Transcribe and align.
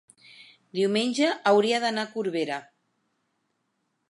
Diumenge 0.79 1.29
hauria 1.51 1.83
d'anar 1.85 2.07
a 2.09 2.11
Corbera. 2.17 2.61